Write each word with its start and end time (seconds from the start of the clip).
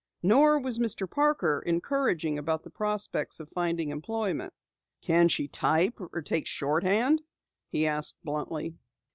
Nor 0.23 0.57
was 0.57 0.79
Mr. 0.79 1.07
Parker 1.07 1.61
encouraging 1.63 2.39
about 2.39 2.63
the 2.63 2.71
prospects 2.71 3.39
of 3.39 3.49
finding 3.49 3.91
employment. 3.91 4.51
"Can 5.03 5.27
she 5.27 5.47
type 5.47 5.99
or 6.11 6.23
take 6.23 6.47
shorthand?" 6.47 7.21
he 7.69 7.85
asked 7.85 8.17
bluntly. 8.23 8.73